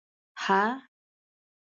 [0.43, 0.61] _هه!